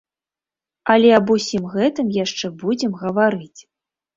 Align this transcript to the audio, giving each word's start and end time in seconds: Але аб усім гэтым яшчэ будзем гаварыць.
Але 0.93 1.09
аб 1.17 1.25
усім 1.35 1.63
гэтым 1.75 2.07
яшчэ 2.23 2.53
будзем 2.63 2.99
гаварыць. 3.03 3.61